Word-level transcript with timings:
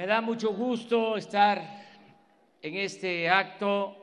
Me 0.00 0.06
da 0.06 0.22
mucho 0.22 0.54
gusto 0.54 1.18
estar 1.18 1.62
en 2.62 2.74
este 2.74 3.28
acto 3.28 3.94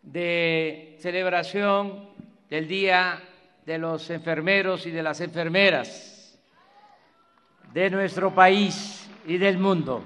de 0.00 0.96
celebración 0.98 2.08
del 2.48 2.66
Día 2.66 3.22
de 3.66 3.76
los 3.76 4.08
Enfermeros 4.08 4.86
y 4.86 4.90
de 4.90 5.02
las 5.02 5.20
Enfermeras 5.20 6.40
de 7.74 7.90
nuestro 7.90 8.34
país 8.34 9.10
y 9.26 9.36
del 9.36 9.58
mundo. 9.58 10.02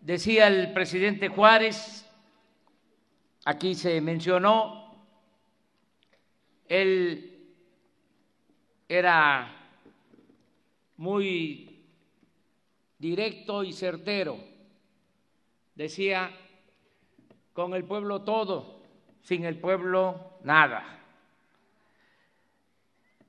Decía 0.00 0.48
el 0.48 0.72
presidente 0.72 1.28
Juárez, 1.28 2.10
aquí 3.44 3.76
se 3.76 4.00
mencionó, 4.00 4.96
él 6.66 7.54
era 8.88 9.55
muy 10.96 11.84
directo 12.98 13.62
y 13.62 13.72
certero. 13.72 14.38
Decía, 15.74 16.30
con 17.52 17.74
el 17.74 17.84
pueblo 17.84 18.22
todo, 18.22 18.80
sin 19.22 19.44
el 19.44 19.58
pueblo 19.58 20.38
nada. 20.44 20.96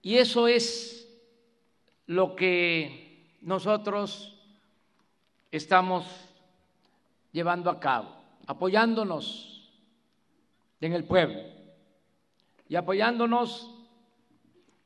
Y 0.02 0.18
eso 0.18 0.48
es 0.48 1.08
lo 2.06 2.36
que 2.36 3.38
nosotros 3.42 4.34
estamos 5.52 6.06
llevando 7.32 7.70
a 7.70 7.80
cabo, 7.80 8.16
apoyándonos 8.46 9.70
en 10.80 10.94
el 10.94 11.04
pueblo 11.04 11.42
y 12.70 12.76
apoyándonos 12.76 13.74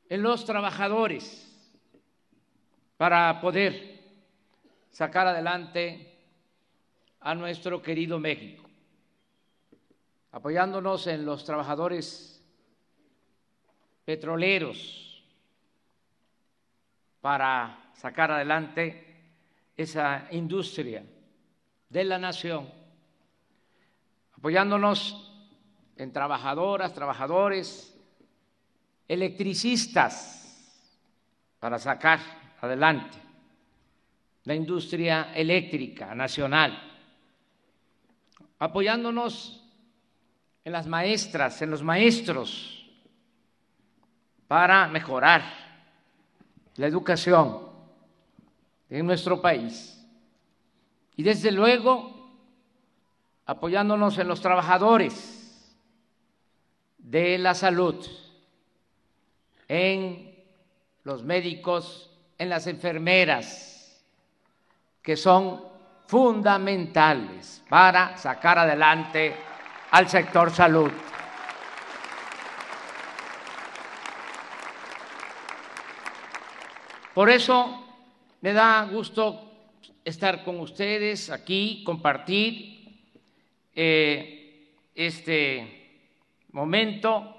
en 0.08 0.22
los 0.22 0.44
trabajadores 0.44 1.51
para 3.02 3.40
poder 3.40 3.98
sacar 4.92 5.26
adelante 5.26 6.20
a 7.18 7.34
nuestro 7.34 7.82
querido 7.82 8.20
México, 8.20 8.62
apoyándonos 10.30 11.08
en 11.08 11.26
los 11.26 11.44
trabajadores 11.44 12.40
petroleros 14.04 15.20
para 17.20 17.90
sacar 17.94 18.30
adelante 18.30 19.32
esa 19.76 20.28
industria 20.30 21.04
de 21.88 22.04
la 22.04 22.20
nación, 22.20 22.70
apoyándonos 24.34 25.28
en 25.96 26.12
trabajadoras, 26.12 26.94
trabajadores, 26.94 28.00
electricistas, 29.08 30.38
para 31.58 31.80
sacar 31.80 32.41
adelante, 32.62 33.18
la 34.44 34.54
industria 34.54 35.32
eléctrica 35.34 36.14
nacional, 36.14 36.80
apoyándonos 38.58 39.62
en 40.64 40.72
las 40.72 40.86
maestras, 40.86 41.60
en 41.60 41.70
los 41.70 41.82
maestros, 41.82 42.88
para 44.46 44.86
mejorar 44.88 45.42
la 46.76 46.86
educación 46.86 47.68
en 48.88 49.06
nuestro 49.06 49.40
país. 49.42 49.98
Y 51.16 51.24
desde 51.24 51.50
luego, 51.50 52.30
apoyándonos 53.44 54.18
en 54.18 54.28
los 54.28 54.40
trabajadores 54.40 55.76
de 56.98 57.38
la 57.38 57.54
salud, 57.54 58.06
en 59.66 60.32
los 61.02 61.24
médicos 61.24 62.11
en 62.42 62.48
las 62.48 62.66
enfermeras, 62.66 64.04
que 65.00 65.16
son 65.16 65.62
fundamentales 66.08 67.62
para 67.68 68.16
sacar 68.16 68.58
adelante 68.58 69.32
al 69.92 70.08
sector 70.08 70.50
salud. 70.50 70.90
Por 77.14 77.30
eso 77.30 77.86
me 78.40 78.52
da 78.52 78.88
gusto 78.90 79.52
estar 80.04 80.42
con 80.42 80.58
ustedes 80.58 81.30
aquí, 81.30 81.84
compartir 81.84 83.06
eh, 83.72 84.74
este 84.96 86.00
momento 86.50 87.36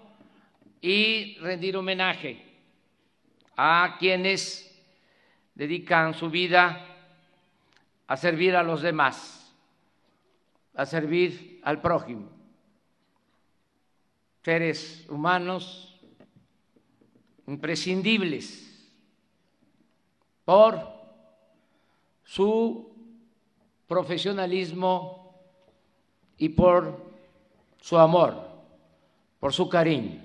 y 0.79 1.37
rendir 1.39 1.75
homenaje 1.75 2.41
a 3.57 3.97
quienes 3.99 4.72
dedican 5.55 6.13
su 6.13 6.29
vida 6.29 6.85
a 8.07 8.17
servir 8.17 8.55
a 8.55 8.63
los 8.63 8.81
demás, 8.81 9.53
a 10.75 10.85
servir 10.85 11.59
al 11.63 11.81
prójimo, 11.81 12.29
seres 14.43 15.05
humanos 15.09 15.99
imprescindibles 17.47 18.69
por 20.45 20.79
su 22.23 22.93
profesionalismo 23.87 25.39
y 26.37 26.49
por 26.49 27.13
su 27.79 27.97
amor, 27.97 28.49
por 29.39 29.53
su 29.53 29.69
cariño, 29.69 30.21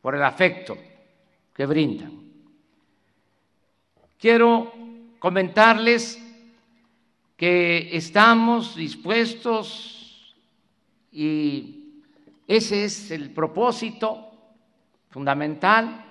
por 0.00 0.14
el 0.14 0.22
afecto 0.22 0.76
que 1.54 1.66
brindan. 1.66 2.29
Quiero 4.20 4.70
comentarles 5.18 6.22
que 7.38 7.96
estamos 7.96 8.76
dispuestos 8.76 10.36
y 11.10 12.02
ese 12.46 12.84
es 12.84 13.10
el 13.12 13.30
propósito 13.30 14.30
fundamental. 15.08 16.04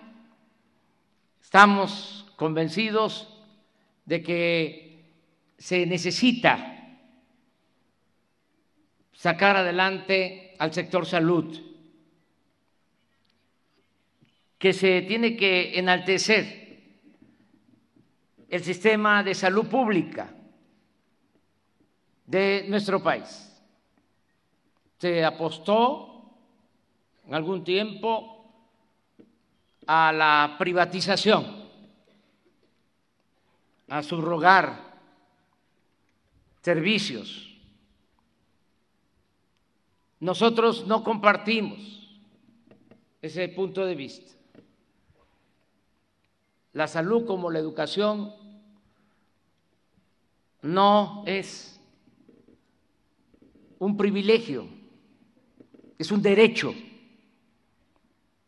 Estamos 1.40 2.26
convencidos 2.36 3.32
de 4.06 4.24
que 4.24 5.06
se 5.60 5.86
necesita 5.86 6.98
sacar 9.14 9.56
adelante 9.56 10.56
al 10.58 10.74
sector 10.74 11.06
salud, 11.06 11.62
que 14.58 14.74
se 14.74 15.04
tiene 15.04 15.38
que 15.38 15.78
enaltecer 15.78 16.69
el 18.50 18.64
sistema 18.64 19.24
de 19.24 19.36
salud 19.36 19.68
pública 19.68 20.34
de 22.26 22.66
nuestro 22.68 23.02
país. 23.02 23.46
Se 24.98 25.24
apostó 25.24 26.36
en 27.28 27.36
algún 27.36 27.64
tiempo 27.64 28.52
a 29.86 30.12
la 30.12 30.56
privatización, 30.58 31.70
a 33.88 34.04
subrogar 34.04 35.00
servicios. 36.62 37.48
Nosotros 40.20 40.86
no 40.86 41.04
compartimos 41.04 41.80
ese 43.22 43.48
punto 43.50 43.86
de 43.86 43.96
vista. 43.96 44.34
La 46.74 46.88
salud 46.88 47.26
como 47.26 47.50
la 47.50 47.60
educación 47.60 48.39
no 50.62 51.24
es 51.26 51.80
un 53.80 53.96
privilegio, 53.96 54.68
es 55.98 56.12
un 56.12 56.22
derecho 56.22 56.74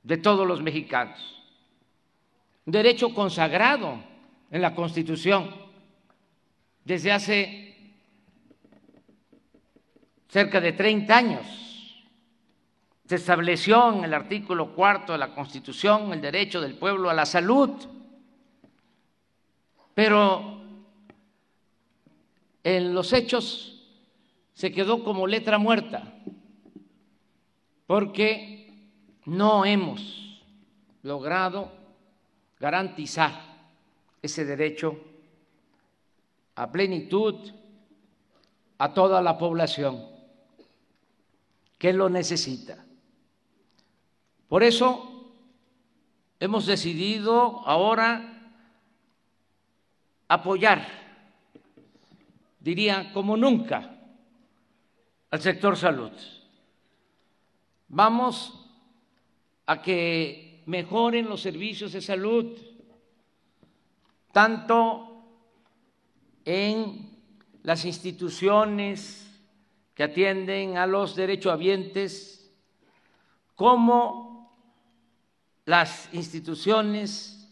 de 0.03 0.17
todos 0.17 0.47
los 0.47 0.61
mexicanos, 0.61 1.19
un 2.65 2.73
derecho 2.73 3.13
consagrado 3.13 4.03
en 4.49 4.61
la 4.61 4.75
Constitución 4.75 5.49
desde 6.83 7.11
hace 7.11 7.93
cerca 10.27 10.59
de 10.59 10.73
30 10.73 11.17
años. 11.17 11.45
Se 13.05 13.15
estableció 13.15 13.93
en 13.93 14.05
el 14.05 14.13
artículo 14.13 14.73
cuarto 14.73 15.11
de 15.11 15.17
la 15.17 15.33
Constitución 15.33 16.13
el 16.13 16.21
derecho 16.21 16.61
del 16.61 16.75
pueblo 16.75 17.09
a 17.09 17.13
la 17.13 17.25
salud, 17.25 17.71
pero 19.93 20.60
en 22.63 22.93
los 22.93 23.13
hechos 23.13 23.83
se 24.53 24.71
quedó 24.71 25.03
como 25.03 25.27
letra 25.27 25.57
muerta, 25.57 26.13
porque 27.87 28.73
no 29.25 29.65
hemos 29.65 30.41
logrado 31.03 31.71
garantizar 32.59 33.51
ese 34.21 34.45
derecho 34.45 34.99
a 36.55 36.71
plenitud 36.71 37.51
a 38.77 38.93
toda 38.93 39.21
la 39.21 39.37
población 39.37 40.05
que 41.77 41.93
lo 41.93 42.09
necesita. 42.09 42.85
Por 44.47 44.63
eso 44.63 45.33
hemos 46.39 46.65
decidido 46.65 47.61
ahora 47.65 48.53
apoyar, 50.27 51.00
diría 52.61 53.11
como 53.11 53.35
nunca, 53.35 53.97
al 55.31 55.41
sector 55.41 55.75
salud. 55.75 56.11
Vamos 57.87 58.69
a 59.65 59.81
que 59.81 60.63
mejoren 60.67 61.27
los 61.27 61.41
servicios 61.41 61.91
de 61.93 62.01
salud, 62.01 62.57
tanto 64.31 65.25
en 66.45 67.09
las 67.63 67.83
instituciones 67.85 69.27
que 69.93 70.03
atienden 70.03 70.77
a 70.77 70.87
los 70.87 71.15
derechohabientes 71.15 72.51
como 73.55 74.31
las 75.65 76.09
instituciones 76.13 77.49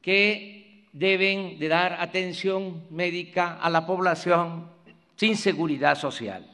que 0.00 0.51
deben 0.92 1.58
de 1.58 1.68
dar 1.68 1.94
atención 2.00 2.86
médica 2.90 3.58
a 3.60 3.70
la 3.70 3.86
población 3.86 4.70
sin 5.16 5.36
seguridad 5.36 5.96
social, 5.96 6.44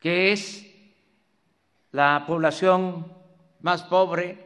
que 0.00 0.32
es 0.32 0.66
la 1.92 2.24
población 2.26 3.06
más 3.60 3.82
pobre, 3.84 4.38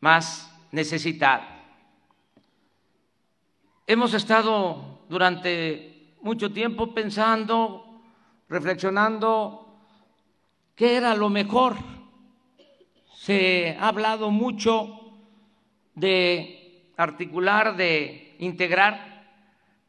más 0.00 0.52
necesitada. 0.70 1.56
Hemos 3.86 4.14
estado 4.14 5.00
durante 5.08 6.14
mucho 6.20 6.52
tiempo 6.52 6.92
pensando, 6.92 8.02
reflexionando 8.48 9.78
qué 10.74 10.96
era 10.96 11.14
lo 11.14 11.30
mejor. 11.30 11.76
Se 13.14 13.76
ha 13.80 13.88
hablado 13.88 14.30
mucho 14.30 15.00
de 15.94 16.57
articular, 16.98 17.76
de 17.76 18.34
integrar 18.40 19.24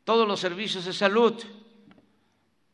todos 0.03 0.27
los 0.27 0.39
servicios 0.39 0.85
de 0.85 0.93
salud 0.93 1.43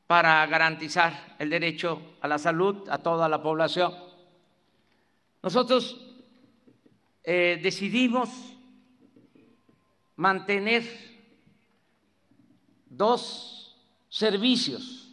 para 0.07 0.45
garantizar 0.45 1.35
el 1.39 1.49
derecho 1.49 2.17
a 2.21 2.27
la 2.27 2.37
salud 2.37 2.87
a 2.89 2.97
toda 2.97 3.29
la 3.29 3.41
población. 3.41 3.93
Nosotros 5.41 5.97
eh, 7.23 7.59
decidimos 7.63 8.29
mantener 10.17 10.83
dos 12.87 13.77
servicios, 14.09 15.11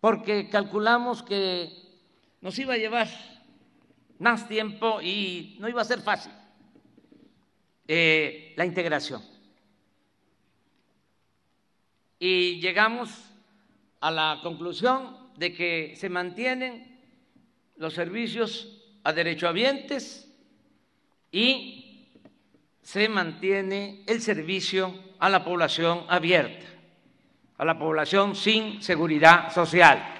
porque 0.00 0.48
calculamos 0.48 1.22
que 1.22 1.70
nos 2.40 2.58
iba 2.58 2.74
a 2.74 2.78
llevar 2.78 3.08
más 4.18 4.48
tiempo 4.48 5.02
y 5.02 5.56
no 5.60 5.68
iba 5.68 5.82
a 5.82 5.84
ser 5.84 6.00
fácil 6.00 6.32
eh, 7.86 8.54
la 8.56 8.64
integración. 8.64 9.22
Y 12.18 12.60
llegamos 12.60 13.10
a 14.00 14.10
la 14.10 14.40
conclusión 14.42 15.16
de 15.36 15.52
que 15.52 15.94
se 15.96 16.08
mantienen 16.08 17.00
los 17.76 17.94
servicios 17.94 18.82
a 19.02 19.12
derechohabientes 19.12 20.30
y 21.30 22.08
se 22.82 23.08
mantiene 23.08 24.04
el 24.06 24.20
servicio 24.22 24.94
a 25.18 25.28
la 25.28 25.44
población 25.44 26.04
abierta, 26.08 26.66
a 27.58 27.64
la 27.64 27.78
población 27.78 28.34
sin 28.36 28.82
seguridad 28.82 29.52
social. 29.52 30.14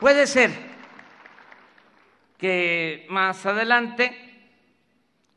Puede 0.00 0.26
ser 0.26 0.69
que 2.40 3.06
más 3.10 3.44
adelante, 3.44 4.16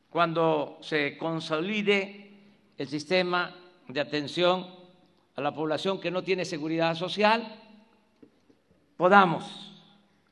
cuando 0.09 0.77
se 0.81 1.17
consolide 1.17 2.31
el 2.77 2.87
sistema 2.87 3.53
de 3.89 3.99
atención 3.99 4.65
a 5.35 5.41
la 5.41 5.53
población 5.53 5.99
que 5.99 6.11
no 6.11 6.23
tiene 6.23 6.45
seguridad 6.45 6.95
social, 6.95 7.59
podamos 8.95 9.83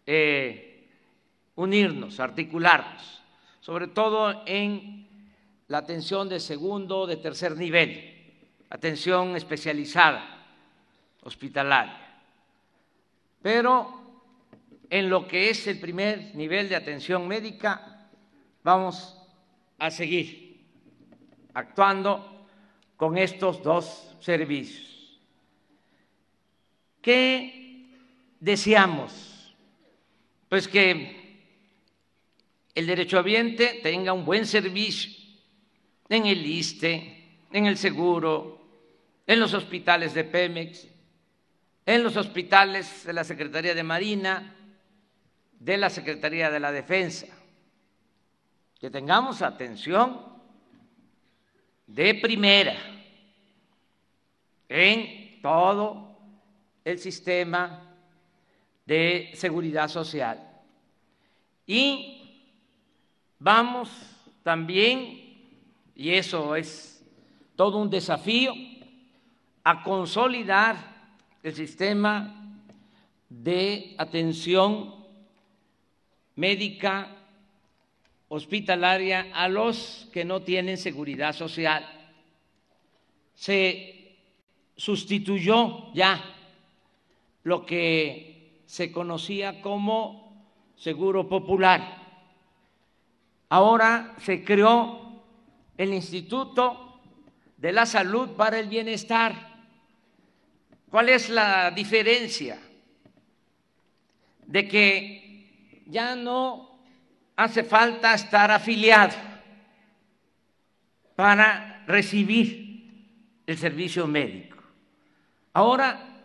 eh, 0.06 0.88
unirnos, 1.56 2.22
articularnos, 2.22 3.22
sobre 3.60 3.88
todo 3.88 4.44
en 4.46 5.10
la 5.68 5.80
atención 5.80 6.30
de 6.30 6.40
segundo, 6.40 7.06
de 7.06 7.18
tercer 7.18 7.58
nivel, 7.58 8.34
atención 8.70 9.36
especializada, 9.36 10.46
hospitalaria. 11.24 12.00
Pero 13.42 14.01
en 14.92 15.10
lo 15.10 15.26
que 15.26 15.50
es 15.50 15.66
el 15.68 15.80
primer 15.80 16.36
nivel 16.36 16.68
de 16.68 16.76
atención 16.76 17.26
médica, 17.26 18.10
vamos 18.62 19.18
a 19.80 19.90
seguir 19.90 20.68
actuando 21.54 22.46
con 22.98 23.18
estos 23.18 23.64
dos 23.64 24.18
servicios. 24.20 25.18
¿Qué 27.02 27.88
deseamos? 28.42 29.56
Pues 30.50 30.68
que 30.68 31.40
el 32.76 32.86
derechohabiente 32.86 33.80
tenga 33.82 34.12
un 34.12 34.26
buen 34.26 34.46
servicio 34.46 35.10
en 36.10 36.26
el 36.26 36.46
ISTE, 36.46 37.40
en 37.54 37.66
el 37.66 37.78
seguro, 37.78 38.62
en 39.26 39.40
los 39.40 39.54
hospitales 39.54 40.14
de 40.14 40.26
Pemex, 40.26 40.86
en 41.86 42.04
los 42.04 42.18
hospitales 42.18 43.06
de 43.06 43.14
la 43.14 43.24
Secretaría 43.24 43.74
de 43.74 43.84
Marina, 43.84 44.58
de 45.62 45.78
la 45.78 45.92
Secretaría 45.92 46.50
de 46.50 46.60
la 46.60 46.72
Defensa, 46.72 47.28
que 48.80 48.90
tengamos 48.90 49.44
atención 49.44 50.20
de 51.86 52.16
primera 52.16 52.76
en 54.68 55.40
todo 55.40 56.18
el 56.84 56.98
sistema 56.98 57.96
de 58.88 59.30
seguridad 59.36 59.88
social. 59.88 60.50
Y 61.68 62.44
vamos 63.38 63.92
también, 64.42 65.62
y 65.94 66.10
eso 66.10 66.56
es 66.56 67.06
todo 67.56 67.78
un 67.78 67.90
desafío, 67.92 68.52
a 69.64 69.84
consolidar 69.84 70.76
el 71.44 71.54
sistema 71.54 72.52
de 73.30 73.94
atención 74.00 75.01
médica 76.36 77.16
hospitalaria 78.28 79.28
a 79.34 79.50
los 79.50 80.08
que 80.14 80.24
no 80.24 80.42
tienen 80.42 80.78
seguridad 80.78 81.34
social. 81.34 81.86
Se 83.36 84.16
sustituyó 84.76 85.94
ya 85.94 86.24
lo 87.44 87.66
que 87.66 88.62
se 88.66 88.92
conocía 88.92 89.62
como 89.62 90.46
seguro 90.78 91.28
popular. 91.28 91.98
Ahora 93.50 94.16
se 94.20 94.44
creó 94.46 95.22
el 95.78 95.94
Instituto 95.94 97.00
de 97.58 97.74
la 97.74 97.86
Salud 97.86 98.30
para 98.30 98.60
el 98.60 98.70
Bienestar. 98.70 99.52
¿Cuál 100.90 101.10
es 101.10 101.30
la 101.30 101.72
diferencia? 101.72 102.60
De 104.46 104.68
que 104.68 105.21
ya 105.92 106.16
no 106.16 106.80
hace 107.36 107.64
falta 107.64 108.14
estar 108.14 108.50
afiliado 108.50 109.14
para 111.16 111.84
recibir 111.86 113.42
el 113.46 113.58
servicio 113.58 114.08
médico. 114.08 114.58
Ahora 115.54 116.24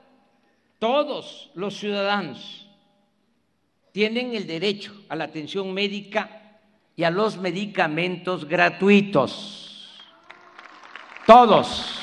todos 0.78 1.50
los 1.54 1.76
ciudadanos 1.76 2.70
tienen 3.90 4.36
el 4.36 4.46
derecho 4.46 4.94
a 5.08 5.16
la 5.16 5.24
atención 5.24 5.74
médica 5.74 6.60
y 6.94 7.02
a 7.02 7.10
los 7.10 7.36
medicamentos 7.36 8.46
gratuitos. 8.46 10.00
Todos. 11.26 12.00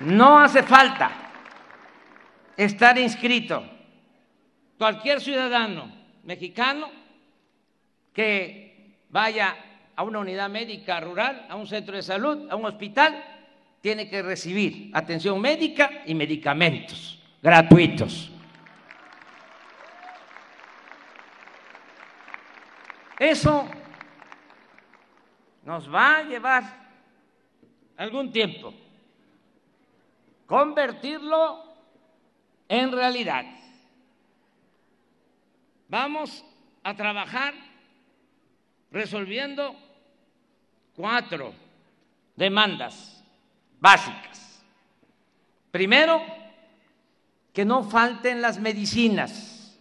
No 0.00 0.38
hace 0.38 0.62
falta 0.62 1.27
estar 2.58 2.98
inscrito 2.98 3.62
cualquier 4.76 5.20
ciudadano 5.20 5.92
mexicano 6.24 6.90
que 8.12 8.98
vaya 9.10 9.54
a 9.94 10.02
una 10.02 10.18
unidad 10.18 10.50
médica 10.50 10.98
rural, 11.00 11.46
a 11.48 11.54
un 11.54 11.68
centro 11.68 11.94
de 11.94 12.02
salud, 12.02 12.50
a 12.50 12.56
un 12.56 12.66
hospital, 12.66 13.24
tiene 13.80 14.10
que 14.10 14.22
recibir 14.22 14.90
atención 14.92 15.40
médica 15.40 16.02
y 16.04 16.14
medicamentos 16.14 17.22
gratuitos. 17.40 18.32
Eso 23.20 23.68
nos 25.64 25.92
va 25.92 26.18
a 26.18 26.22
llevar 26.24 26.64
algún 27.96 28.32
tiempo 28.32 28.74
convertirlo 30.46 31.67
en 32.68 32.92
realidad. 32.92 33.44
vamos 35.88 36.44
a 36.82 36.94
trabajar 36.94 37.54
resolviendo 38.90 39.74
cuatro 40.94 41.54
demandas 42.36 43.24
básicas. 43.80 44.62
Primero, 45.70 46.22
que 47.52 47.64
no 47.64 47.82
falten 47.84 48.42
las 48.42 48.58
medicinas 48.58 49.76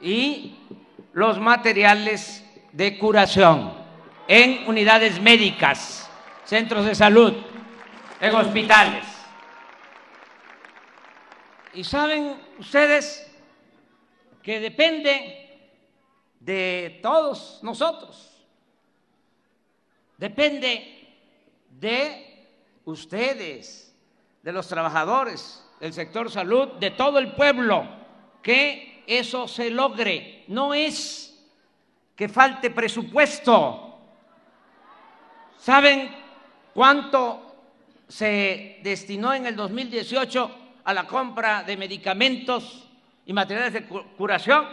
y 0.00 0.56
los 1.12 1.38
materiales 1.40 2.44
de 2.72 2.98
curación 2.98 3.72
en 4.28 4.68
unidades 4.68 5.20
médicas, 5.20 6.10
centros 6.44 6.86
de 6.86 6.94
salud, 6.94 7.34
en 8.20 8.34
hospitales. 8.34 9.11
Y 11.74 11.84
saben 11.84 12.38
ustedes 12.58 13.30
que 14.42 14.60
depende 14.60 15.70
de 16.40 16.98
todos 17.02 17.60
nosotros, 17.62 18.44
depende 20.18 21.08
de 21.70 22.46
ustedes, 22.84 23.94
de 24.42 24.52
los 24.52 24.66
trabajadores 24.68 25.64
del 25.80 25.92
sector 25.92 26.30
salud, 26.30 26.68
de 26.78 26.90
todo 26.90 27.18
el 27.18 27.32
pueblo, 27.32 27.88
que 28.42 29.02
eso 29.06 29.48
se 29.48 29.70
logre. 29.70 30.44
No 30.48 30.74
es 30.74 31.36
que 32.14 32.28
falte 32.28 32.70
presupuesto. 32.70 33.98
¿Saben 35.58 36.14
cuánto 36.74 37.56
se 38.06 38.80
destinó 38.82 39.32
en 39.32 39.46
el 39.46 39.56
2018 39.56 40.61
a 40.84 40.94
la 40.94 41.04
compra 41.06 41.62
de 41.62 41.76
medicamentos 41.76 42.88
y 43.24 43.32
materiales 43.32 43.72
de 43.72 43.84
curación 43.84 44.66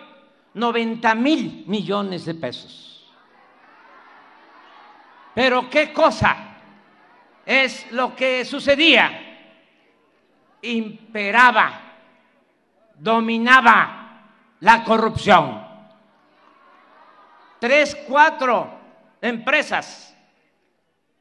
90 0.54 1.16
mil 1.16 1.64
millones 1.68 2.26
de 2.26 2.36
pesos. 2.36 3.10
Pero 5.34 5.70
¿qué 5.70 5.94
cosa 5.94 6.36
es 7.46 7.92
lo 7.92 8.16
que 8.16 8.44
sucedía? 8.44 9.26
Imperaba, 10.62 11.82
dominaba 12.96 14.24
la 14.60 14.84
corrupción. 14.84 15.66
Tres, 17.60 17.96
cuatro 18.08 18.80
empresas 19.22 20.16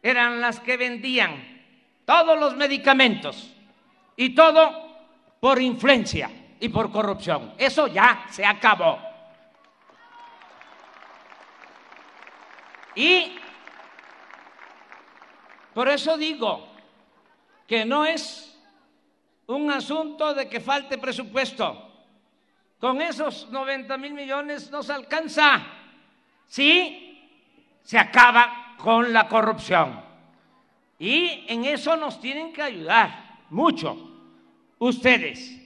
eran 0.03 0.41
las 0.41 0.61
que 0.61 0.77
vendían 0.77 1.63
todos 2.05 2.39
los 2.39 2.57
medicamentos 2.57 3.55
y 4.19 4.35
todo 4.35 4.99
por 5.39 5.63
influencia 5.63 6.29
y 6.59 6.69
por 6.69 6.91
corrupción. 6.91 7.55
Eso 7.57 7.87
ya 7.87 8.27
se 8.29 8.45
acabó. 8.45 8.99
Y 12.97 13.39
por 15.73 15.89
eso 15.89 16.17
digo 16.17 16.69
que 17.69 17.85
no 17.85 18.05
es 18.05 18.59
un 19.47 19.71
asunto 19.71 20.35
de 20.35 20.49
que 20.49 20.59
falte 20.59 20.99
presupuesto. 20.99 21.85
Con 22.81 23.01
esos 23.01 23.49
90 23.51 23.97
mil 23.99 24.15
millones 24.15 24.69
no 24.73 24.83
se 24.83 24.95
alcanza. 24.95 25.65
Sí, 26.49 27.31
se 27.85 27.97
acaba 27.97 28.75
con 28.79 29.13
la 29.13 29.29
corrupción. 29.29 30.03
Y 30.99 31.45
en 31.47 31.67
eso 31.67 31.97
nos 31.97 32.21
tienen 32.21 32.53
que 32.53 32.63
ayudar 32.63 33.28
mucho 33.51 33.97
ustedes. 34.79 35.59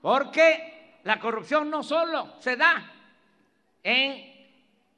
Porque 0.00 1.00
la 1.04 1.18
corrupción 1.18 1.70
no 1.70 1.82
solo 1.82 2.36
se 2.40 2.56
da 2.56 2.92
en 3.82 4.38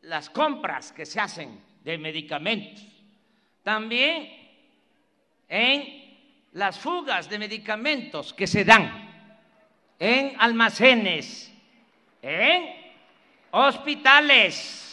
las 0.03 0.31
compras 0.31 0.93
que 0.93 1.07
se 1.07 1.21
hacen 1.21 1.61
de 1.85 1.99
medicamentos, 1.99 2.85
también 3.63 4.29
en 5.49 6.01
las 6.53 6.79
fugas 6.79 7.29
de 7.29 7.39
medicamentos 7.39 8.35
que 8.35 8.47
se 8.47 8.65
dan 8.65 9.11
en 9.99 10.35
almacenes, 10.39 11.53
en 12.23 12.65
hospitales. 13.51 14.87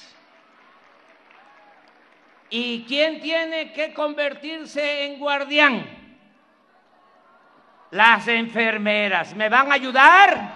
¿Y 2.49 2.83
quién 2.83 3.19
tiene 3.19 3.73
que 3.73 3.93
convertirse 3.93 5.05
en 5.05 5.19
guardián? 5.19 5.96
Las 7.91 8.27
enfermeras. 8.27 9.35
¿Me 9.35 9.49
van 9.49 9.71
a 9.71 9.75
ayudar? 9.75 10.53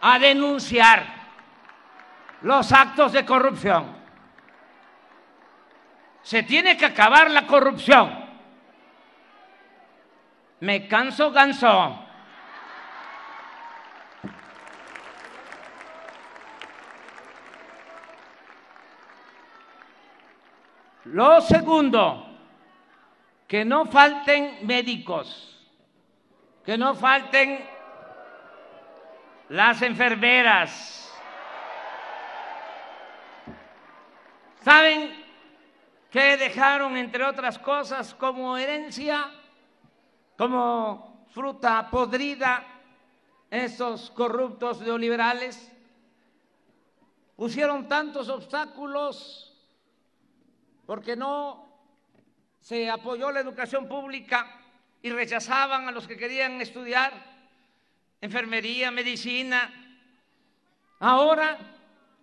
A 0.00 0.18
denunciar 0.18 1.04
los 2.42 2.72
actos 2.72 3.12
de 3.12 3.24
corrupción. 3.24 3.96
Se 6.22 6.42
tiene 6.42 6.76
que 6.76 6.86
acabar 6.86 7.30
la 7.30 7.46
corrupción. 7.46 8.24
Me 10.60 10.88
canso, 10.88 11.30
ganso. 11.30 12.00
Lo 21.04 21.40
segundo, 21.42 22.33
que 23.46 23.64
no 23.64 23.86
falten 23.86 24.66
médicos, 24.66 25.58
que 26.64 26.78
no 26.78 26.94
falten 26.94 27.64
las 29.48 29.82
enfermeras. 29.82 31.12
¿Saben 34.62 35.12
qué 36.10 36.36
dejaron, 36.38 36.96
entre 36.96 37.24
otras 37.24 37.58
cosas, 37.58 38.14
como 38.14 38.56
herencia, 38.56 39.30
como 40.38 41.26
fruta 41.30 41.90
podrida, 41.90 42.64
esos 43.50 44.10
corruptos 44.10 44.80
neoliberales? 44.80 45.70
Pusieron 47.36 47.88
tantos 47.88 48.28
obstáculos 48.30 49.54
porque 50.86 51.14
no 51.16 51.73
se 52.64 52.88
apoyó 52.88 53.30
la 53.30 53.40
educación 53.40 53.86
pública 53.86 54.50
y 55.02 55.10
rechazaban 55.10 55.86
a 55.86 55.90
los 55.90 56.08
que 56.08 56.16
querían 56.16 56.62
estudiar 56.62 57.12
enfermería, 58.22 58.90
medicina. 58.90 59.70
Ahora 60.98 61.58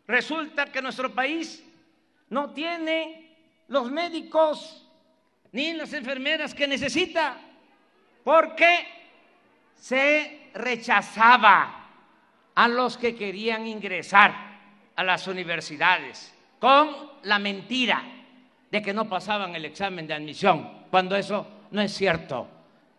resulta 0.07 0.65
que 0.65 0.81
nuestro 0.81 1.13
país 1.13 1.63
no 2.29 2.49
tiene 2.55 3.37
los 3.67 3.91
médicos 3.91 4.89
ni 5.51 5.73
las 5.73 5.93
enfermeras 5.93 6.55
que 6.55 6.67
necesita 6.67 7.37
porque 8.23 8.87
se 9.75 10.49
rechazaba 10.55 11.87
a 12.55 12.67
los 12.67 12.97
que 12.97 13.15
querían 13.15 13.67
ingresar 13.67 14.33
a 14.95 15.03
las 15.03 15.27
universidades 15.27 16.33
con 16.59 17.11
la 17.21 17.37
mentira 17.37 18.20
de 18.71 18.81
que 18.81 18.93
no 18.93 19.09
pasaban 19.09 19.53
el 19.53 19.65
examen 19.65 20.07
de 20.07 20.13
admisión, 20.13 20.85
cuando 20.89 21.15
eso 21.15 21.45
no 21.71 21.81
es 21.81 21.93
cierto. 21.93 22.47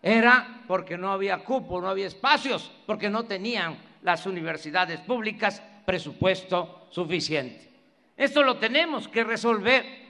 Era 0.03 0.63
porque 0.67 0.99
no 0.99 1.13
había 1.13 1.39
cupo, 1.39 1.81
no 1.81 1.89
había 1.89 2.07
espacios, 2.07 2.71
porque 2.87 3.09
no 3.09 3.25
tenían 3.25 3.77
las 4.03 4.27
universidades 4.27 5.01
públicas 5.01 5.63
presupuesto 5.87 6.89
suficiente. 6.91 7.71
Esto 8.17 8.43
lo 8.43 8.57
tenemos 8.57 9.09
que 9.09 9.25
resolver. 9.25 10.03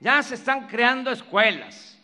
Ya 0.00 0.22
se 0.22 0.36
están 0.36 0.66
creando 0.66 1.10
escuelas 1.10 1.98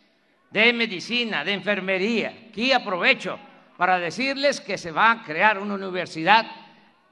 de 0.50 0.72
medicina, 0.72 1.44
de 1.44 1.54
enfermería. 1.54 2.48
Aquí 2.50 2.72
aprovecho 2.72 3.38
para 3.76 3.98
decirles 3.98 4.60
que 4.60 4.76
se 4.76 4.90
va 4.90 5.12
a 5.12 5.22
crear 5.22 5.58
una 5.58 5.74
universidad 5.74 6.46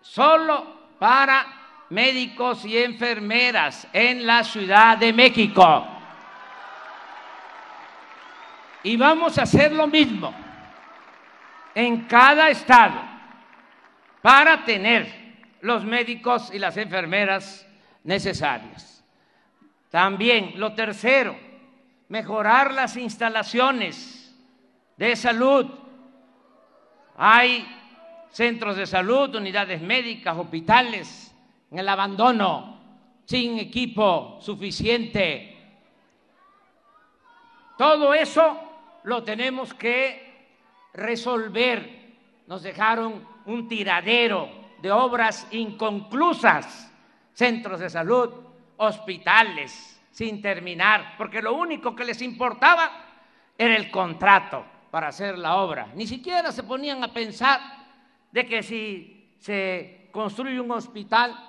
solo 0.01 0.97
para 0.99 1.56
médicos 1.91 2.65
y 2.65 2.79
enfermeras 2.79 3.87
en 3.93 4.27
la 4.27 4.43
Ciudad 4.43 4.99
de 4.99 5.13
México. 5.13 5.87
Y 8.83 8.97
vamos 8.97 9.39
a 9.39 9.43
hacer 9.43 9.73
lo 9.73 9.87
mismo 9.87 10.35
en 11.75 12.07
cada 12.07 12.49
estado 12.51 13.01
para 14.23 14.65
tener 14.65 15.27
los 15.61 15.85
médicos 15.85 16.53
y 16.53 16.59
las 16.59 16.77
enfermeras 16.77 17.67
necesarias. 18.05 19.05
También 19.91 20.53
lo 20.57 20.75
tercero, 20.75 21.37
mejorar 22.09 22.73
las 22.73 22.97
instalaciones 22.97 24.35
de 24.97 25.17
salud. 25.17 25.67
Hay 27.17 27.67
centros 28.31 28.77
de 28.77 28.87
salud, 28.87 29.35
unidades 29.35 29.81
médicas, 29.81 30.37
hospitales 30.37 31.26
en 31.71 31.79
el 31.79 31.89
abandono, 31.89 32.77
sin 33.25 33.59
equipo 33.59 34.39
suficiente. 34.41 35.57
Todo 37.77 38.15
eso 38.15 38.61
lo 39.05 39.23
tenemos 39.23 39.75
que 39.75 40.27
resolver 40.95 41.97
nos 42.47 42.63
dejaron 42.63 43.27
un 43.47 43.69
tiradero 43.69 44.49
de 44.81 44.91
obras 44.91 45.47
inconclusas, 45.51 46.93
centros 47.33 47.81
de 47.81 47.91
salud, 47.91 48.31
hospitales, 48.77 50.01
sin 50.11 50.41
terminar, 50.41 51.15
porque 51.19 51.43
lo 51.43 51.55
único 51.55 51.95
que 51.95 52.05
les 52.05 52.23
importaba 52.23 52.91
era 53.59 53.77
el 53.77 53.91
contrato 53.91 54.65
para 54.91 55.09
hacer 55.09 55.37
la 55.37 55.57
obra. 55.57 55.89
Ni 55.95 56.07
siquiera 56.07 56.53
se 56.53 56.63
ponían 56.63 57.03
a 57.03 57.13
pensar 57.13 57.61
de 58.31 58.47
que 58.47 58.63
si 58.63 59.35
se 59.39 60.09
construye 60.13 60.61
un 60.61 60.71
hospital 60.71 61.46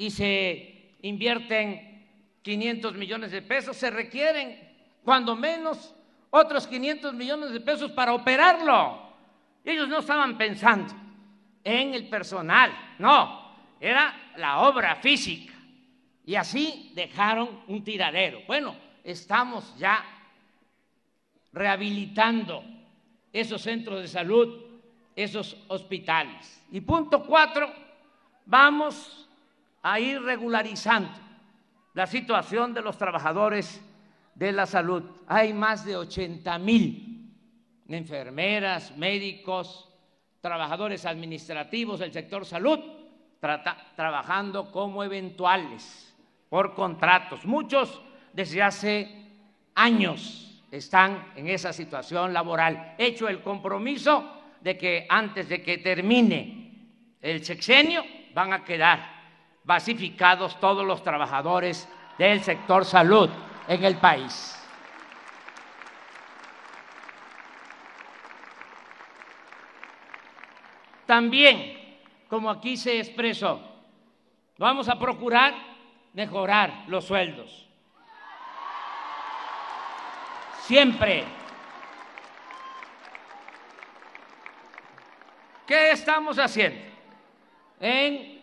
y 0.00 0.10
se 0.10 0.96
invierten 1.02 2.08
500 2.40 2.94
millones 2.94 3.32
de 3.32 3.42
pesos, 3.42 3.76
se 3.76 3.90
requieren 3.90 4.58
cuando 5.04 5.36
menos 5.36 5.94
otros 6.30 6.66
500 6.66 7.12
millones 7.12 7.50
de 7.50 7.60
pesos 7.60 7.92
para 7.92 8.14
operarlo. 8.14 8.98
Ellos 9.62 9.86
no 9.88 9.98
estaban 9.98 10.38
pensando 10.38 10.94
en 11.62 11.92
el 11.92 12.08
personal, 12.08 12.72
no, 12.98 13.56
era 13.78 14.32
la 14.38 14.60
obra 14.60 14.96
física. 14.96 15.52
Y 16.24 16.34
así 16.34 16.92
dejaron 16.94 17.60
un 17.68 17.84
tiradero. 17.84 18.40
Bueno, 18.46 18.74
estamos 19.04 19.76
ya 19.76 20.02
rehabilitando 21.52 22.64
esos 23.34 23.60
centros 23.60 24.00
de 24.00 24.08
salud, 24.08 24.64
esos 25.14 25.58
hospitales. 25.68 26.64
Y 26.72 26.80
punto 26.80 27.22
cuatro, 27.22 27.70
vamos 28.46 29.26
a 29.82 30.00
ir 30.00 30.20
regularizando 30.22 31.10
la 31.94 32.06
situación 32.06 32.74
de 32.74 32.82
los 32.82 32.96
trabajadores 32.96 33.80
de 34.34 34.52
la 34.52 34.66
salud. 34.66 35.02
Hay 35.26 35.52
más 35.52 35.84
de 35.84 35.96
80 35.96 36.58
mil 36.58 37.34
enfermeras, 37.88 38.96
médicos, 38.96 39.88
trabajadores 40.40 41.04
administrativos 41.04 42.00
del 42.00 42.12
sector 42.12 42.44
salud 42.46 42.78
trabajando 43.96 44.70
como 44.70 45.02
eventuales 45.02 46.14
por 46.48 46.74
contratos. 46.74 47.44
Muchos 47.46 48.00
desde 48.32 48.62
hace 48.62 49.26
años 49.74 50.62
están 50.70 51.32
en 51.36 51.48
esa 51.48 51.72
situación 51.72 52.32
laboral. 52.32 52.94
Hecho 52.98 53.28
el 53.28 53.42
compromiso 53.42 54.40
de 54.60 54.76
que 54.76 55.06
antes 55.08 55.48
de 55.48 55.62
que 55.62 55.78
termine 55.78 57.16
el 57.20 57.44
sexenio 57.44 58.04
van 58.34 58.52
a 58.52 58.64
quedar 58.64 59.19
basificados 59.64 60.58
todos 60.60 60.86
los 60.86 61.02
trabajadores 61.02 61.88
del 62.18 62.42
sector 62.42 62.84
salud 62.84 63.30
en 63.68 63.84
el 63.84 63.96
país. 63.96 64.56
También, 71.06 71.98
como 72.28 72.50
aquí 72.50 72.76
se 72.76 73.00
expresó, 73.00 73.60
vamos 74.58 74.88
a 74.88 74.98
procurar 74.98 75.54
mejorar 76.12 76.84
los 76.86 77.04
sueldos. 77.04 77.66
Siempre. 80.60 81.24
¿Qué 85.66 85.90
estamos 85.90 86.38
haciendo 86.38 86.80
en 87.80 88.39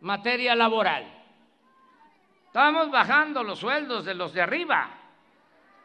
materia 0.00 0.54
laboral? 0.54 1.16
Estamos 2.46 2.90
bajando 2.90 3.42
los 3.42 3.58
sueldos 3.58 4.06
de 4.06 4.14
los 4.14 4.32
de 4.32 4.40
arriba, 4.40 4.88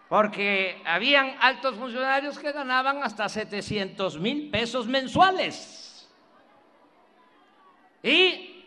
porque 0.07 0.81
habían 0.85 1.35
altos 1.41 1.75
funcionarios 1.75 2.39
que 2.39 2.53
ganaban 2.53 3.03
hasta 3.03 3.27
700 3.27 4.17
mil 4.19 4.49
pesos 4.49 4.87
mensuales. 4.87 6.09
Y 8.01 8.65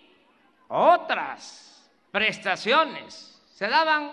otras 0.68 1.90
prestaciones. 2.10 3.42
Se 3.54 3.68
daban 3.68 4.12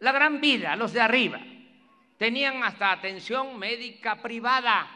la 0.00 0.12
gran 0.12 0.40
vida 0.40 0.76
los 0.76 0.92
de 0.92 1.00
arriba. 1.00 1.40
Tenían 2.18 2.62
hasta 2.62 2.92
atención 2.92 3.58
médica 3.58 4.20
privada. 4.20 4.86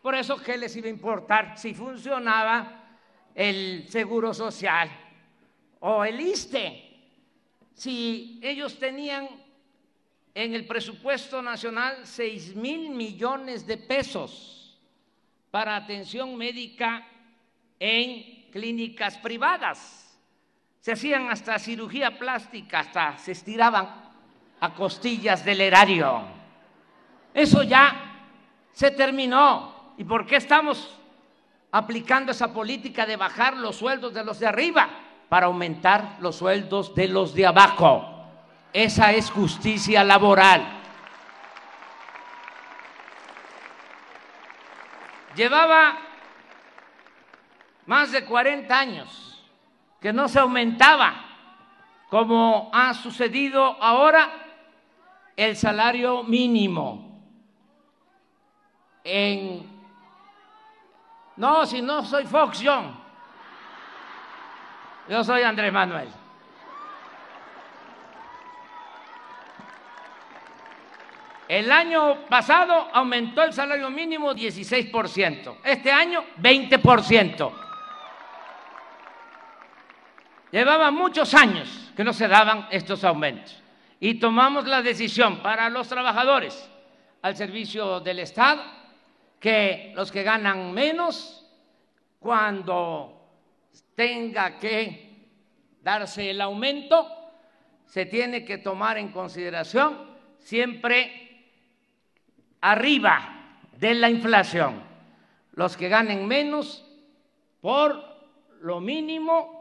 Por 0.00 0.14
eso, 0.14 0.42
¿qué 0.42 0.56
les 0.56 0.74
iba 0.74 0.86
a 0.86 0.90
importar 0.90 1.58
si 1.58 1.74
funcionaba 1.74 2.84
el 3.34 3.86
Seguro 3.88 4.32
Social 4.32 4.90
o 5.80 6.04
el 6.04 6.20
ISTE? 6.20 6.88
si 7.78 8.40
ellos 8.42 8.76
tenían 8.76 9.28
en 10.34 10.52
el 10.52 10.66
presupuesto 10.66 11.40
nacional 11.40 11.98
6 12.02 12.56
mil 12.56 12.90
millones 12.90 13.68
de 13.68 13.76
pesos 13.76 14.80
para 15.52 15.76
atención 15.76 16.36
médica 16.36 17.06
en 17.78 18.50
clínicas 18.50 19.16
privadas. 19.18 20.18
Se 20.80 20.92
hacían 20.92 21.30
hasta 21.30 21.56
cirugía 21.60 22.18
plástica, 22.18 22.80
hasta 22.80 23.16
se 23.16 23.30
estiraban 23.30 24.10
a 24.58 24.74
costillas 24.74 25.44
del 25.44 25.60
erario. 25.60 26.22
Eso 27.32 27.62
ya 27.62 28.26
se 28.72 28.90
terminó. 28.90 29.94
¿Y 29.96 30.02
por 30.02 30.26
qué 30.26 30.36
estamos 30.36 30.98
aplicando 31.70 32.32
esa 32.32 32.52
política 32.52 33.06
de 33.06 33.14
bajar 33.14 33.56
los 33.56 33.76
sueldos 33.76 34.14
de 34.14 34.24
los 34.24 34.40
de 34.40 34.48
arriba? 34.48 35.07
Para 35.28 35.46
aumentar 35.46 36.16
los 36.20 36.36
sueldos 36.36 36.94
de 36.94 37.08
los 37.08 37.34
de 37.34 37.46
abajo. 37.46 38.26
Esa 38.72 39.12
es 39.12 39.30
justicia 39.30 40.04
laboral. 40.04 40.66
Llevaba 45.34 45.98
más 47.86 48.12
de 48.12 48.24
40 48.24 48.78
años 48.78 49.44
que 50.00 50.12
no 50.12 50.28
se 50.28 50.38
aumentaba, 50.38 51.14
como 52.08 52.70
ha 52.72 52.94
sucedido 52.94 53.82
ahora, 53.82 54.30
el 55.36 55.56
salario 55.56 56.24
mínimo. 56.24 57.22
En 59.04 59.78
no, 61.38 61.64
si 61.66 61.80
no 61.80 62.04
soy 62.04 62.26
Fox 62.26 62.58
Young. 62.58 63.07
Yo 65.08 65.24
soy 65.24 65.42
Andrés 65.42 65.72
Manuel. 65.72 66.08
El 71.48 71.72
año 71.72 72.26
pasado 72.28 72.88
aumentó 72.92 73.42
el 73.42 73.54
salario 73.54 73.88
mínimo 73.88 74.34
16%, 74.34 75.56
este 75.64 75.90
año 75.90 76.22
20%. 76.38 77.52
Llevaba 80.50 80.90
muchos 80.90 81.32
años 81.32 81.90
que 81.96 82.04
no 82.04 82.12
se 82.12 82.28
daban 82.28 82.68
estos 82.70 83.02
aumentos 83.02 83.62
y 83.98 84.14
tomamos 84.14 84.66
la 84.66 84.82
decisión 84.82 85.38
para 85.38 85.70
los 85.70 85.88
trabajadores 85.88 86.70
al 87.22 87.34
servicio 87.34 88.00
del 88.00 88.18
Estado 88.18 88.62
que 89.40 89.92
los 89.94 90.12
que 90.12 90.22
ganan 90.22 90.72
menos, 90.72 91.46
cuando 92.18 93.17
tenga 93.94 94.58
que 94.58 95.08
darse 95.82 96.30
el 96.30 96.40
aumento, 96.40 97.06
se 97.86 98.06
tiene 98.06 98.44
que 98.44 98.58
tomar 98.58 98.98
en 98.98 99.08
consideración 99.08 100.08
siempre 100.38 101.46
arriba 102.60 103.60
de 103.78 103.94
la 103.94 104.10
inflación. 104.10 104.82
Los 105.52 105.76
que 105.76 105.88
ganen 105.88 106.26
menos, 106.26 106.84
por 107.60 108.04
lo 108.60 108.80
mínimo, 108.80 109.58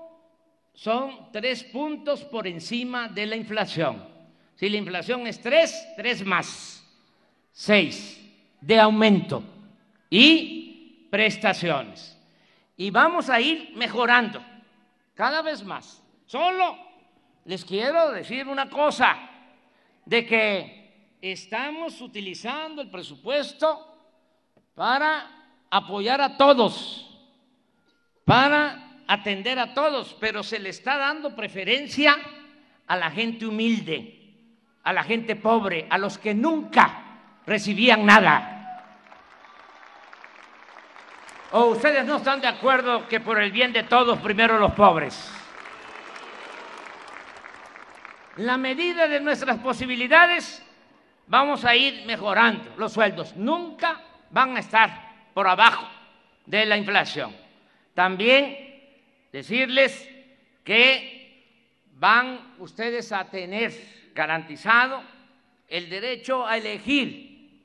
son 0.73 1.31
tres 1.31 1.63
puntos 1.63 2.23
por 2.23 2.45
encima 2.45 3.07
de 3.07 3.25
la 3.25 3.35
inflación. 3.35 4.05
Si 4.55 4.69
la 4.69 4.77
inflación 4.77 5.25
es 5.27 5.39
tres, 5.39 5.87
tres 5.95 6.25
más, 6.25 6.83
seis 7.51 8.23
de 8.61 8.79
aumento 8.79 9.43
y 10.09 11.07
prestaciones 11.09 12.16
y 12.77 12.91
vamos 12.91 13.29
a 13.29 13.41
ir 13.41 13.73
mejorando 13.75 14.41
cada 15.15 15.41
vez 15.41 15.63
más. 15.63 16.01
Solo 16.27 16.77
les 17.45 17.65
quiero 17.65 18.11
decir 18.11 18.47
una 18.47 18.69
cosa, 18.69 19.17
de 20.05 20.25
que 20.25 21.15
estamos 21.21 21.99
utilizando 22.01 22.81
el 22.81 22.89
presupuesto 22.89 23.85
para 24.75 25.49
apoyar 25.69 26.21
a 26.21 26.37
todos, 26.37 27.09
para 28.23 29.01
atender 29.07 29.59
a 29.59 29.73
todos, 29.73 30.15
pero 30.19 30.43
se 30.43 30.59
le 30.59 30.69
está 30.69 30.97
dando 30.97 31.35
preferencia 31.35 32.15
a 32.85 32.95
la 32.95 33.11
gente 33.11 33.45
humilde, 33.45 34.33
a 34.83 34.93
la 34.93 35.03
gente 35.03 35.35
pobre, 35.35 35.87
a 35.89 35.97
los 35.97 36.17
que 36.17 36.33
nunca 36.33 37.41
recibían 37.45 38.05
nada. 38.05 38.56
¿O 41.51 41.67
ustedes 41.67 42.05
no 42.05 42.17
están 42.17 42.41
de 42.41 42.47
acuerdo 42.47 43.07
que 43.07 43.21
por 43.21 43.41
el 43.41 43.51
bien 43.51 43.71
de 43.71 43.83
todos 43.83 44.19
primero 44.19 44.59
los 44.59 44.73
pobres? 44.73 45.31
La 48.35 48.57
medida 48.57 49.07
de 49.07 49.21
nuestras 49.21 49.57
posibilidades 49.59 50.61
vamos 51.27 51.63
a 51.63 51.73
ir 51.75 52.05
mejorando 52.05 52.75
los 52.77 52.91
sueldos. 52.91 53.35
Nunca 53.37 54.01
van 54.29 54.57
a 54.57 54.59
estar 54.59 55.29
por 55.33 55.47
abajo 55.47 55.87
de 56.45 56.65
la 56.65 56.75
inflación. 56.75 57.33
También 57.93 58.57
decirles 59.31 60.07
que 60.65 61.87
van 61.93 62.55
ustedes 62.59 63.11
a 63.13 63.23
tener 63.25 63.73
garantizado 64.13 65.01
el 65.69 65.89
derecho 65.89 66.45
a 66.45 66.57
elegir 66.57 67.63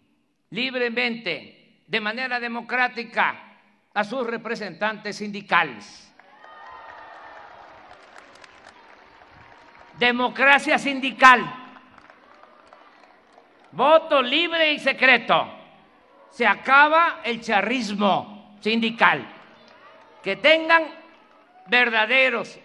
libremente, 0.51 1.81
de 1.87 2.01
manera 2.01 2.39
democrática, 2.39 3.52
a 3.95 4.05
sus 4.05 4.27
representantes 4.27 5.17
sindicales. 5.17 6.13
Democracia 9.99 10.79
sindical, 10.79 11.45
voto 13.73 14.23
libre 14.23 14.73
y 14.73 14.79
secreto. 14.79 15.47
Se 16.31 16.47
acaba 16.47 17.21
el 17.25 17.41
charrismo 17.41 18.57
sindical. 18.61 19.27
Que 20.23 20.37
tengan 20.37 20.85
verdaderos, 21.67 22.59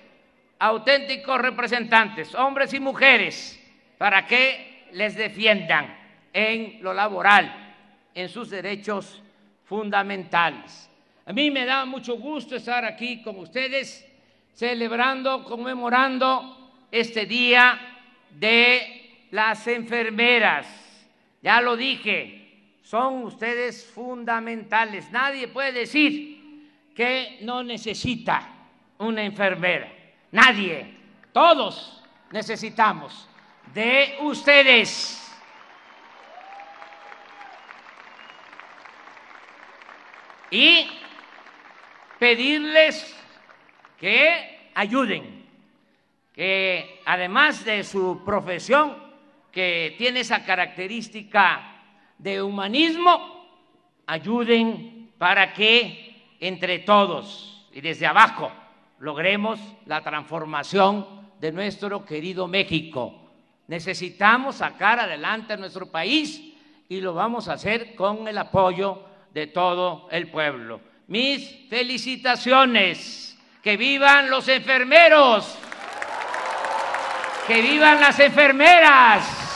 auténticos 0.60 1.42
representantes, 1.42 2.34
hombres 2.36 2.74
y 2.74 2.80
mujeres, 2.80 3.60
para 3.98 4.26
que 4.26 4.88
les 4.94 5.16
defiendan 5.16 5.96
en 6.32 6.82
lo 6.82 6.94
laboral, 6.94 7.76
en 8.14 8.30
sus 8.30 8.50
derechos 8.50 9.22
fundamentales. 9.66 10.90
A 11.28 11.34
mí 11.34 11.52
me 11.52 11.66
da 11.66 11.84
mucho 11.84 12.16
gusto 12.16 12.56
estar 12.56 12.86
aquí 12.86 13.22
con 13.22 13.38
ustedes 13.40 14.08
celebrando, 14.54 15.44
conmemorando 15.44 16.86
este 16.90 17.26
día 17.26 17.78
de 18.30 19.26
las 19.32 19.68
enfermeras. 19.68 20.66
Ya 21.42 21.60
lo 21.60 21.76
dije, 21.76 22.78
son 22.82 23.26
ustedes 23.26 23.92
fundamentales. 23.94 25.12
Nadie 25.12 25.50
puede 25.50 25.74
decir 25.74 26.72
que 26.96 27.40
no 27.42 27.62
necesita 27.62 28.48
una 29.00 29.22
enfermera. 29.22 29.92
Nadie. 30.32 30.96
Todos 31.34 32.02
necesitamos 32.32 33.28
de 33.74 34.16
ustedes. 34.22 35.30
Y 40.50 40.88
pedirles 42.20 43.16
que 44.00 44.72
ayuden, 44.74 45.46
que 46.34 47.02
además 47.06 47.66
de 47.66 47.84
su 47.84 48.22
profesión, 48.26 48.96
que 49.52 49.96
tiene 49.98 50.22
esa 50.22 50.44
característica 50.46 51.82
de 52.18 52.42
humanismo, 52.42 53.46
ayuden 54.06 55.12
para 55.18 55.54
que 55.54 56.36
entre 56.40 56.80
todos 56.80 57.68
y 57.74 57.82
desde 57.82 58.06
abajo 58.06 58.52
logremos 59.00 59.60
la 59.86 60.02
transformación 60.02 61.06
de 61.40 61.52
nuestro 61.52 62.06
querido 62.06 62.48
México. 62.48 63.32
Necesitamos 63.68 64.58
sacar 64.58 65.00
adelante 65.00 65.54
a 65.54 65.58
nuestro 65.58 65.92
país 65.92 66.54
y 66.88 67.02
lo 67.02 67.14
vamos 67.14 67.48
a 67.48 67.54
hacer 67.54 67.96
con 67.96 68.28
el 68.28 68.38
apoyo 68.38 69.04
de 69.34 69.48
todo 69.48 70.08
el 70.12 70.30
pueblo 70.30 70.87
mis 71.08 71.68
felicitaciones. 71.70 73.38
Que 73.64 73.76
vivan 73.76 74.30
los 74.30 74.48
enfermeros. 74.48 75.58
Que 77.48 77.62
vivan 77.62 78.00
las 78.00 78.20
enfermeras. 78.20 79.48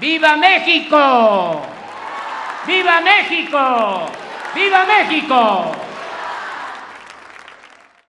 ¡Viva 0.00 0.36
México! 0.36 1.62
¡Viva 2.66 3.00
México! 3.00 4.06
¡Viva 4.54 4.84
México! 4.84 5.87